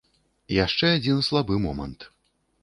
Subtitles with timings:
[0.65, 2.09] Яшчэ адзін слабы момант.